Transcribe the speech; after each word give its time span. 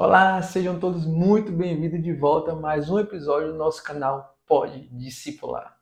Olá, 0.00 0.40
sejam 0.42 0.78
todos 0.78 1.04
muito 1.04 1.50
bem-vindos 1.50 2.00
de 2.00 2.12
volta 2.12 2.52
a 2.52 2.54
mais 2.54 2.88
um 2.88 3.00
episódio 3.00 3.48
do 3.48 3.58
nosso 3.58 3.82
canal 3.82 4.38
Pode 4.46 4.88
Discipular. 4.92 5.76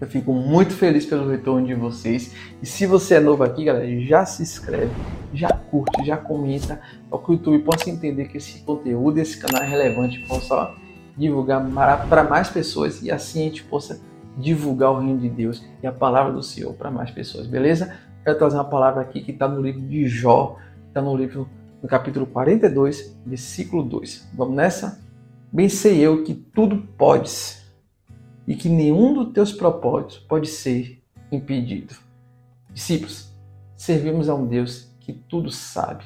Eu 0.00 0.06
fico 0.06 0.32
muito 0.32 0.74
feliz 0.74 1.04
pelo 1.04 1.28
retorno 1.28 1.66
de 1.66 1.74
vocês. 1.74 2.32
E 2.62 2.66
se 2.66 2.86
você 2.86 3.16
é 3.16 3.20
novo 3.20 3.42
aqui, 3.42 3.64
galera, 3.64 4.00
já 4.02 4.24
se 4.24 4.44
inscreve, 4.44 4.92
já 5.34 5.48
curte, 5.48 6.04
já 6.04 6.16
comenta, 6.16 6.80
para 7.10 7.18
que 7.18 7.30
o 7.30 7.32
YouTube 7.32 7.64
possa 7.64 7.90
entender 7.90 8.28
que 8.28 8.36
esse 8.36 8.60
conteúdo, 8.60 9.18
esse 9.18 9.36
canal 9.36 9.60
é 9.60 9.66
relevante, 9.66 10.20
possa 10.28 10.72
divulgar 11.16 11.64
para 12.08 12.24
mais 12.24 12.50
pessoas 12.50 13.02
e 13.02 13.10
assim 13.10 13.40
a 13.40 13.44
gente 13.44 13.64
possa 13.64 14.00
divulgar 14.36 14.92
o 14.92 14.98
reino 14.98 15.18
de 15.18 15.28
Deus 15.28 15.64
e 15.82 15.86
a 15.86 15.92
palavra 15.92 16.32
do 16.32 16.42
Senhor 16.42 16.74
para 16.74 16.90
mais 16.90 17.10
pessoas, 17.10 17.46
beleza? 17.46 17.96
Quero 18.22 18.38
trazer 18.38 18.56
uma 18.56 18.64
palavra 18.64 19.00
aqui 19.00 19.22
que 19.22 19.30
está 19.30 19.48
no 19.48 19.62
livro 19.62 19.80
de 19.80 20.06
Jó, 20.06 20.58
está 20.88 21.00
no 21.00 21.16
livro 21.16 21.48
no 21.82 21.88
capítulo 21.88 22.26
42, 22.26 23.16
versículo 23.24 23.82
2. 23.82 24.28
Vamos 24.34 24.56
nessa? 24.56 25.00
Bem 25.50 25.68
sei 25.68 26.00
eu 26.00 26.22
que 26.24 26.34
tudo 26.34 26.82
podes 26.98 27.64
e 28.46 28.54
que 28.54 28.68
nenhum 28.68 29.14
dos 29.14 29.32
teus 29.32 29.52
propósitos 29.52 30.18
pode 30.18 30.48
ser 30.48 31.02
impedido. 31.32 31.94
Discípulos, 32.72 33.32
servimos 33.76 34.28
a 34.28 34.34
um 34.34 34.46
Deus 34.46 34.90
que 35.00 35.12
tudo 35.12 35.50
sabe 35.50 36.04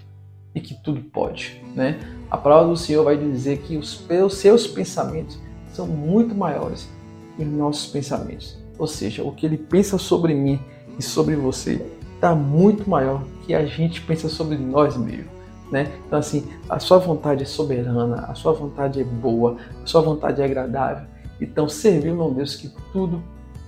e 0.55 0.61
que 0.61 0.75
tudo 0.83 1.01
pode, 1.01 1.63
né? 1.75 1.99
A 2.31 2.37
palavra 2.37 2.69
do 2.69 2.77
Senhor 2.77 3.05
vai 3.05 3.17
dizer 3.17 3.59
que 3.59 3.77
os, 3.77 4.07
seus 4.33 4.67
pensamentos 4.67 5.39
são 5.73 5.87
muito 5.87 6.35
maiores 6.35 6.89
que 7.37 7.43
os 7.43 7.49
nossos 7.49 7.91
pensamentos. 7.91 8.59
Ou 8.79 8.87
seja, 8.87 9.23
o 9.23 9.33
que 9.33 9.47
ele 9.47 9.57
pensa 9.57 9.99
sobre 9.99 10.35
mim 10.35 10.61
e 10.99 11.03
sobre 11.03 11.37
você 11.37 11.85
está 12.15 12.35
muito 12.35 12.89
maior 12.89 13.25
que 13.47 13.55
a 13.55 13.65
gente 13.65 14.01
pensa 14.03 14.29
sobre 14.29 14.57
nós 14.57 14.97
mesmos. 14.97 15.41
Né? 15.71 15.93
Então, 16.07 16.19
assim, 16.19 16.49
a 16.69 16.81
sua 16.81 16.99
vontade 16.99 17.43
é 17.43 17.47
soberana, 17.47 18.27
a 18.27 18.35
sua 18.35 18.53
vontade 18.53 19.01
é 19.01 19.05
boa, 19.05 19.57
a 19.83 19.87
sua 19.87 20.01
vontade 20.01 20.43
é 20.43 20.45
agradável. 20.45 21.07
Então, 21.41 21.69
servir 21.69 22.13
um 22.13 22.35
Deus 22.35 22.57
que 22.57 22.71
tudo 22.93 23.23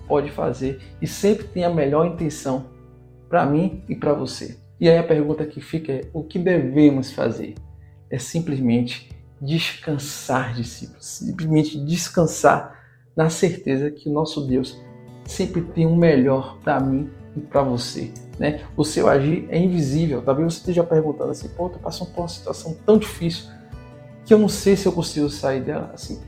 pode 0.08 0.30
fazer 0.30 0.80
e 1.00 1.06
sempre 1.06 1.44
tem 1.44 1.64
a 1.64 1.70
melhor 1.70 2.06
intenção 2.06 2.66
para 3.28 3.46
mim 3.46 3.82
e 3.88 3.94
para 3.94 4.12
você. 4.12 4.61
E 4.82 4.88
aí 4.88 4.98
a 4.98 5.04
pergunta 5.04 5.46
que 5.46 5.60
fica 5.60 5.92
é: 5.92 6.00
o 6.12 6.24
que 6.24 6.40
devemos 6.40 7.12
fazer? 7.12 7.54
É 8.10 8.18
simplesmente 8.18 9.08
descansar, 9.40 10.54
discípulos. 10.54 11.06
Simplesmente 11.06 11.78
descansar 11.78 12.82
na 13.14 13.30
certeza 13.30 13.92
que 13.92 14.08
o 14.08 14.12
nosso 14.12 14.44
Deus 14.44 14.76
sempre 15.24 15.62
tem 15.62 15.86
o 15.86 15.90
um 15.90 15.96
melhor 15.96 16.58
para 16.64 16.80
mim 16.80 17.08
e 17.36 17.40
para 17.40 17.62
você. 17.62 18.12
Né? 18.40 18.64
O 18.76 18.82
seu 18.84 19.08
agir 19.08 19.46
é 19.50 19.56
invisível. 19.56 20.20
Talvez 20.20 20.54
você 20.54 20.58
esteja 20.58 20.82
perguntando 20.82 21.30
assim: 21.30 21.48
pô, 21.50 21.66
eu 21.66 21.70
tô 21.70 21.78
passando 21.78 22.10
por 22.10 22.22
uma 22.22 22.28
situação 22.28 22.76
tão 22.84 22.98
difícil 22.98 23.52
que 24.26 24.34
eu 24.34 24.38
não 24.38 24.48
sei 24.48 24.74
se 24.74 24.86
eu 24.86 24.92
consigo 24.92 25.30
sair 25.30 25.60
dela. 25.60 25.92
Assim, 25.94 26.20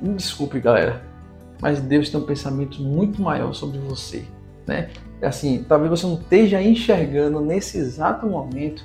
me 0.00 0.14
desculpe, 0.14 0.58
galera, 0.60 1.04
mas 1.60 1.78
Deus 1.78 2.08
tem 2.08 2.18
um 2.18 2.24
pensamento 2.24 2.80
muito 2.80 3.20
maior 3.20 3.52
sobre 3.52 3.78
você, 3.80 4.24
né? 4.66 4.88
Assim, 5.22 5.64
talvez 5.68 5.90
você 5.90 6.06
não 6.06 6.14
esteja 6.14 6.62
enxergando 6.62 7.40
nesse 7.40 7.78
exato 7.78 8.26
momento 8.26 8.84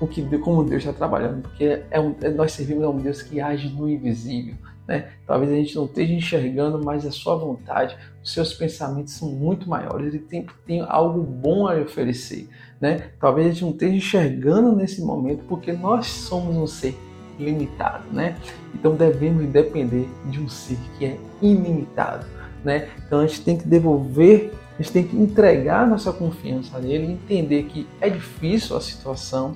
o 0.00 0.06
que 0.06 0.22
como 0.38 0.64
Deus 0.64 0.82
está 0.82 0.92
trabalhando, 0.92 1.42
porque 1.42 1.82
é 1.90 2.00
um, 2.00 2.14
é, 2.22 2.30
nós 2.30 2.52
servimos 2.52 2.84
a 2.84 2.88
um 2.88 2.96
Deus 2.96 3.20
que 3.20 3.40
age 3.40 3.68
no 3.68 3.88
invisível, 3.88 4.54
né? 4.88 5.10
Talvez 5.26 5.52
a 5.52 5.54
gente 5.54 5.76
não 5.76 5.84
esteja 5.84 6.14
enxergando, 6.14 6.82
mas 6.82 7.04
a 7.04 7.10
sua 7.10 7.36
vontade, 7.36 7.96
os 8.22 8.32
seus 8.32 8.54
pensamentos 8.54 9.12
são 9.12 9.28
muito 9.28 9.68
maiores. 9.68 10.06
Ele 10.06 10.18
tem, 10.18 10.46
tem 10.66 10.80
algo 10.80 11.22
bom 11.22 11.68
a 11.68 11.74
oferecer, 11.76 12.48
né? 12.80 13.10
Talvez 13.20 13.46
a 13.46 13.50
gente 13.50 13.64
não 13.64 13.72
esteja 13.72 13.94
enxergando 13.94 14.74
nesse 14.74 15.02
momento, 15.02 15.44
porque 15.46 15.70
nós 15.70 16.06
somos 16.06 16.56
um 16.56 16.66
ser 16.66 16.98
limitado, 17.38 18.04
né? 18.10 18.36
Então 18.74 18.94
devemos 18.94 19.46
depender 19.48 20.08
de 20.26 20.40
um 20.40 20.48
ser 20.48 20.78
que 20.98 21.04
é 21.04 21.18
ilimitado, 21.42 22.26
né? 22.64 22.88
Então 23.06 23.20
a 23.20 23.26
gente 23.26 23.42
tem 23.42 23.56
que 23.58 23.68
devolver, 23.68 24.52
a 24.80 24.82
gente 24.82 24.92
tem 24.92 25.06
que 25.06 25.14
entregar 25.14 25.86
nossa 25.86 26.10
confiança 26.10 26.78
nele, 26.78 27.12
entender 27.12 27.64
que 27.64 27.86
é 28.00 28.08
difícil 28.08 28.74
a 28.74 28.80
situação, 28.80 29.54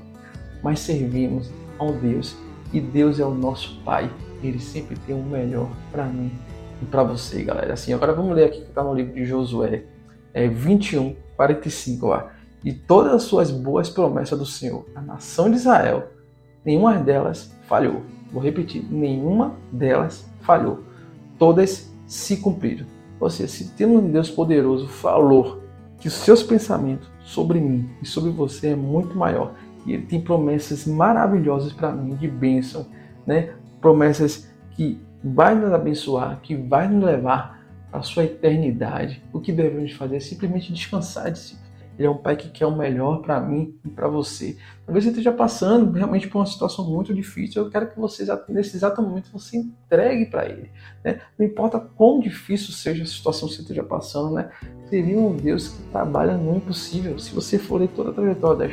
mas 0.63 0.81
servimos 0.81 1.51
a 1.79 1.85
um 1.85 1.99
Deus 1.99 2.37
e 2.75 2.79
Deus 2.79 3.19
é 3.19 3.25
o 3.25 3.33
nosso 3.33 3.81
Pai. 3.87 4.13
Ele 4.43 4.59
sempre 4.59 4.99
tem 4.99 5.15
o 5.15 5.23
melhor 5.23 5.71
para 5.91 6.05
mim 6.05 6.31
e 6.83 6.85
para 6.85 7.03
você, 7.03 7.43
galera. 7.43 7.73
Assim, 7.73 7.95
agora 7.95 8.13
vamos 8.13 8.37
ler 8.37 8.45
aqui 8.45 8.61
que 8.61 8.69
está 8.69 8.85
no 8.85 8.93
livro 8.93 9.15
de 9.15 9.25
Josué, 9.25 9.85
é 10.35 10.47
21, 10.47 11.17
45 11.37 12.07
lá. 12.07 12.31
E 12.63 12.75
todas 12.75 13.15
as 13.15 13.23
suas 13.23 13.51
boas 13.51 13.89
promessas 13.89 14.39
do 14.39 14.45
Senhor, 14.45 14.85
a 14.95 15.01
nação 15.01 15.49
de 15.51 15.57
Israel, 15.57 16.07
nenhuma 16.63 16.99
delas 16.99 17.51
falhou. 17.67 18.03
Vou 18.31 18.43
repetir, 18.43 18.85
nenhuma 18.91 19.57
delas 19.73 20.27
falhou. 20.43 20.85
Todas 21.39 21.91
se 22.07 22.37
cumpriram. 22.37 22.85
Ou 23.21 23.31
seja, 23.31 23.49
se 23.49 23.71
temos 23.73 24.03
um 24.03 24.11
Deus 24.11 24.31
poderoso 24.31 24.89
falou 24.89 25.63
que 25.99 26.09
os 26.09 26.15
seus 26.15 26.43
pensamentos 26.43 27.09
sobre 27.21 27.61
mim 27.61 27.89
e 28.03 28.07
sobre 28.07 28.31
você 28.31 28.69
é 28.69 28.77
muito 28.77 29.17
maior 29.17 29.55
e 29.87 29.93
ele 29.93 30.07
tem 30.07 30.21
promessas 30.21 30.87
maravilhosas 30.87 31.73
para 31.73 31.93
mim 31.93 32.15
de 32.15 32.29
bênção, 32.29 32.87
né? 33.27 33.55
Promessas 33.81 34.51
que 34.73 35.01
vai 35.23 35.55
nos 35.55 35.73
abençoar, 35.73 36.41
que 36.41 36.55
vai 36.55 36.89
nos 36.89 37.05
levar 37.05 37.65
à 37.93 38.03
sua 38.03 38.25
eternidade. 38.25 39.23
O 39.33 39.41
que 39.41 39.53
devemos 39.53 39.93
fazer 39.93 40.17
é 40.17 40.21
simplesmente 40.21 40.73
descansar 40.73 41.31
de 41.31 41.39
si 41.39 41.64
ele 41.99 42.09
é 42.09 42.11
um 42.11 42.17
pai 42.17 42.37
que 42.37 42.49
quer 42.49 42.67
o 42.67 42.77
melhor 42.77 43.21
para 43.21 43.41
mim 43.41 43.75
e 43.85 43.89
para 43.89 44.09
você. 44.09 44.57
Talvez 44.85 45.05
você 45.05 45.11
esteja 45.11 45.33
passando 45.33 45.93
realmente 45.93 46.29
por 46.29 46.39
uma 46.39 46.47
situação 46.47 46.91
muito 46.91 47.15
difícil. 47.15 47.63
Eu 47.63 47.71
quero 47.71 47.89
que 47.89 47.99
você, 47.99 48.27
nesse 48.49 48.77
exato 48.77 49.01
momento, 49.01 49.31
você 49.33 49.57
entregue 49.57 50.27
para 50.27 50.45
ele. 50.47 50.71
Né? 51.05 51.21
Não 51.39 51.47
importa 51.47 51.79
quão 51.79 52.19
difícil 52.19 52.73
seja 52.73 53.05
a 53.05 53.07
situação 53.07 53.49
que 53.49 53.55
você 53.55 53.63
esteja 53.63 53.83
passando, 53.83 54.35
né? 54.35 54.51
Um 54.93 55.35
Deus 55.35 55.69
que 55.69 55.83
trabalha 55.91 56.37
no 56.37 56.57
impossível. 56.57 57.19
Se 57.19 57.35
você 57.35 57.59
for 57.59 57.81
ler 57.81 57.89
toda 57.89 58.11
a 58.11 58.13
trajetória, 58.13 58.71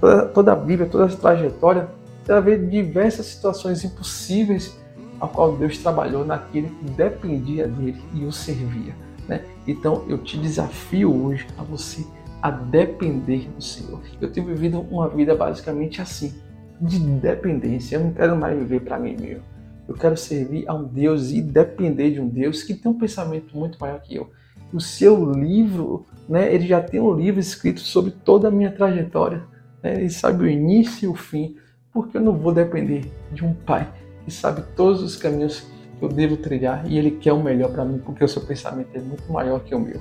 toda, 0.00 0.26
toda 0.26 0.52
a 0.52 0.56
Bíblia, 0.56 0.88
toda 0.88 1.06
a 1.06 1.08
trajetória, 1.08 1.88
você 2.22 2.32
vai 2.32 2.42
ver 2.42 2.68
diversas 2.68 3.26
situações 3.26 3.84
impossíveis 3.84 4.78
a 5.20 5.26
qual 5.26 5.56
Deus 5.56 5.78
trabalhou 5.78 6.24
naquele 6.24 6.68
que 6.68 6.84
dependia 6.90 7.66
dele 7.66 8.00
e 8.14 8.24
o 8.24 8.32
servia. 8.32 8.94
Né? 9.26 9.44
Então 9.66 10.04
eu 10.08 10.18
te 10.18 10.38
desafio 10.38 11.12
hoje 11.24 11.46
a 11.58 11.62
você 11.62 12.04
a 12.46 12.50
depender 12.50 13.48
do 13.50 13.60
Senhor. 13.60 14.00
Eu 14.20 14.30
tenho 14.30 14.46
vivido 14.46 14.80
uma 14.88 15.08
vida 15.08 15.34
basicamente 15.34 16.00
assim, 16.00 16.32
de 16.80 16.96
dependência. 16.96 17.96
Eu 17.96 18.04
não 18.04 18.12
quero 18.12 18.36
mais 18.36 18.56
viver 18.56 18.82
para 18.82 19.00
mim 19.00 19.16
mesmo. 19.20 19.42
Eu 19.88 19.96
quero 19.96 20.16
servir 20.16 20.64
a 20.68 20.74
um 20.74 20.84
Deus 20.84 21.32
e 21.32 21.42
depender 21.42 22.12
de 22.12 22.20
um 22.20 22.28
Deus 22.28 22.62
que 22.62 22.72
tem 22.72 22.88
um 22.88 22.96
pensamento 22.96 23.58
muito 23.58 23.80
maior 23.80 24.00
que 24.00 24.14
eu. 24.14 24.30
O 24.72 24.80
seu 24.80 25.32
livro, 25.32 26.06
né, 26.28 26.54
ele 26.54 26.68
já 26.68 26.80
tem 26.80 27.00
um 27.00 27.12
livro 27.12 27.40
escrito 27.40 27.80
sobre 27.80 28.12
toda 28.12 28.46
a 28.46 28.50
minha 28.50 28.70
trajetória. 28.70 29.42
Né, 29.82 29.94
ele 29.96 30.10
sabe 30.10 30.44
o 30.44 30.48
início 30.48 31.06
e 31.06 31.08
o 31.08 31.16
fim. 31.16 31.56
Porque 31.92 32.16
eu 32.16 32.20
não 32.20 32.32
vou 32.32 32.54
depender 32.54 33.10
de 33.32 33.44
um 33.44 33.54
pai 33.54 33.92
que 34.24 34.30
sabe 34.30 34.62
todos 34.76 35.02
os 35.02 35.16
caminhos 35.16 35.66
que 35.98 36.04
eu 36.04 36.08
devo 36.08 36.36
trilhar 36.36 36.88
e 36.88 36.96
ele 36.96 37.10
quer 37.10 37.32
o 37.32 37.42
melhor 37.42 37.72
para 37.72 37.84
mim, 37.84 37.98
porque 37.98 38.22
o 38.22 38.28
seu 38.28 38.42
pensamento 38.42 38.90
é 38.94 39.00
muito 39.00 39.32
maior 39.32 39.58
que 39.64 39.74
o 39.74 39.80
meu 39.80 40.00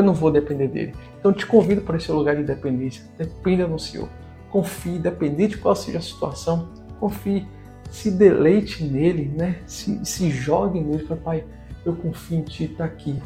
eu 0.00 0.04
não 0.04 0.14
vou 0.14 0.30
depender 0.30 0.68
dele. 0.68 0.94
Então 1.18 1.32
te 1.32 1.46
convido 1.46 1.82
para 1.82 1.96
esse 1.96 2.10
lugar 2.10 2.36
de 2.36 2.42
dependência. 2.42 3.04
Dependa 3.16 3.66
no 3.66 3.78
Senhor. 3.78 4.08
Confie, 4.50 4.98
dependente 4.98 5.56
de 5.56 5.58
qual 5.58 5.76
seja 5.76 5.98
a 5.98 6.02
situação, 6.02 6.68
confie, 6.98 7.46
se 7.90 8.10
deleite 8.10 8.82
nele, 8.82 9.30
né? 9.36 9.56
Se, 9.66 10.04
se 10.04 10.30
jogue 10.30 10.80
nele, 10.80 11.04
para 11.04 11.16
Pai, 11.16 11.44
eu 11.84 11.94
confio 11.94 12.38
em 12.38 12.42
Ti, 12.42 12.64
está 12.64 12.84
aqui. 12.84 13.16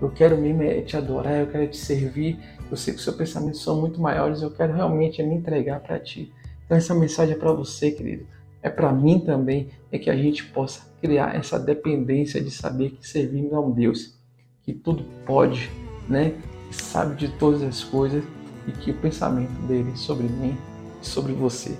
Eu 0.00 0.10
quero 0.10 0.36
mesmo 0.36 0.62
é 0.62 0.80
te 0.80 0.96
adorar, 0.96 1.40
eu 1.40 1.48
quero 1.48 1.68
te 1.68 1.76
servir. 1.76 2.38
Eu 2.70 2.76
sei 2.76 2.92
que 2.92 2.98
os 2.98 3.04
seus 3.04 3.16
pensamentos 3.16 3.62
são 3.62 3.80
muito 3.80 4.00
maiores, 4.00 4.42
eu 4.42 4.50
quero 4.50 4.72
realmente 4.72 5.22
me 5.22 5.34
entregar 5.34 5.80
para 5.80 5.98
Ti. 5.98 6.32
Então 6.64 6.76
essa 6.76 6.94
mensagem 6.94 7.34
é 7.34 7.38
para 7.38 7.52
você, 7.52 7.90
querido. 7.90 8.26
É 8.62 8.68
para 8.68 8.92
mim 8.92 9.20
também, 9.20 9.68
é 9.90 9.98
que 9.98 10.10
a 10.10 10.16
gente 10.16 10.44
possa 10.46 10.82
criar 11.00 11.34
essa 11.34 11.58
dependência 11.58 12.40
de 12.40 12.50
saber 12.50 12.90
que 12.90 13.06
servimos 13.06 13.52
a 13.52 13.60
um 13.60 13.70
Deus 13.70 14.18
que 14.62 14.72
tudo 14.74 15.04
pode, 15.24 15.70
né? 16.08 16.34
Que 16.68 16.76
sabe 16.76 17.16
de 17.16 17.28
todas 17.28 17.62
as 17.62 17.82
coisas 17.84 18.24
e 18.66 18.72
que 18.72 18.90
o 18.90 18.94
pensamento 18.94 19.52
dele 19.66 19.92
sobre 19.96 20.26
mim 20.26 20.56
e 21.02 21.06
sobre 21.06 21.32
você 21.32 21.76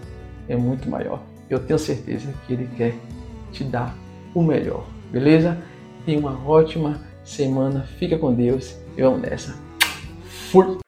é 0.48 0.56
muito 0.56 0.88
maior. 0.88 1.22
Eu 1.48 1.58
tenho 1.58 1.78
certeza 1.78 2.32
que 2.46 2.52
ele 2.52 2.69
quer 2.76 2.94
te 3.52 3.64
dar 3.64 3.96
o 4.34 4.42
melhor, 4.42 4.86
beleza? 5.10 5.62
Tenha 6.04 6.19
uma 6.19 6.38
ótima 6.46 7.00
semana, 7.25 7.82
fica 7.98 8.19
com 8.19 8.32
Deus 8.34 8.76
e 8.96 9.02
vamos 9.02 9.20
nessa. 9.20 9.56
Fui! 10.50 10.88